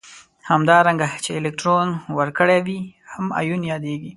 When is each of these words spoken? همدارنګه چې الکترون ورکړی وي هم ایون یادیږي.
همدارنګه 0.49 1.07
چې 1.23 1.29
الکترون 1.39 1.89
ورکړی 2.19 2.59
وي 2.65 2.79
هم 3.13 3.25
ایون 3.41 3.61
یادیږي. 3.71 4.09